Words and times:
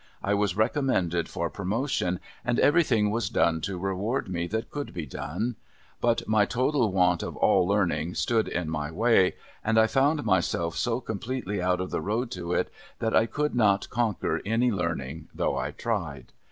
I 0.23 0.33
was 0.33 0.57
recommended 0.57 1.29
for 1.29 1.51
pro 1.51 1.63
motion, 1.63 2.19
and 2.43 2.57
everything 2.59 3.11
was 3.11 3.29
done 3.29 3.61
to 3.61 3.77
reward 3.77 4.29
me 4.29 4.47
that 4.47 4.71
could 4.71 4.95
be 4.95 5.05
done; 5.05 5.57
but 5.99 6.27
my 6.27 6.43
total 6.43 6.91
want 6.91 7.21
of 7.21 7.37
all 7.37 7.67
learning 7.67 8.15
stood 8.15 8.47
in 8.47 8.67
my 8.67 8.89
way, 8.89 9.35
and 9.63 9.77
I 9.77 9.85
found 9.85 10.25
myself 10.25 10.75
so 10.75 11.01
completely 11.01 11.61
out 11.61 11.79
of 11.79 11.91
the 11.91 12.01
road 12.01 12.31
to 12.31 12.51
it, 12.51 12.71
that 12.97 13.15
I 13.15 13.27
could 13.27 13.53
not 13.53 13.91
conquer 13.91 14.41
any 14.43 14.71
learning, 14.71 15.29
though 15.35 15.55
I 15.55 15.69
tried. 15.69 16.31